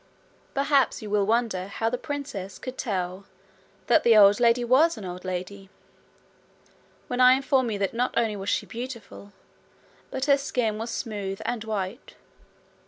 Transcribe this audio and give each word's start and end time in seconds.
Perhaps 0.55 1.03
you 1.03 1.11
will 1.11 1.27
wonder 1.27 1.67
how 1.67 1.87
the 1.87 1.95
princess 1.99 2.57
could 2.57 2.75
tell 2.75 3.25
that 3.85 4.01
the 4.01 4.17
old 4.17 4.39
lady 4.39 4.63
was 4.65 4.97
an 4.97 5.05
old 5.05 5.23
lady, 5.23 5.69
when 7.05 7.21
I 7.21 7.33
inform 7.33 7.69
you 7.69 7.77
that 7.77 7.93
not 7.93 8.17
only 8.17 8.35
was 8.35 8.49
she 8.49 8.65
beautiful, 8.65 9.31
but 10.09 10.25
her 10.25 10.39
skin 10.39 10.79
was 10.79 10.89
smooth 10.89 11.39
and 11.45 11.63
white. 11.65 12.15